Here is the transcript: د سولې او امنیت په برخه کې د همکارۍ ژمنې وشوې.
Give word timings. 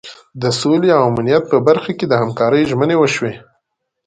د 0.41 0.43
سولې 0.59 0.89
او 0.97 1.01
امنیت 1.11 1.43
په 1.51 1.57
برخه 1.67 1.91
کې 1.97 2.05
د 2.07 2.13
همکارۍ 2.21 2.61
ژمنې 2.71 2.95
وشوې. 2.99 3.33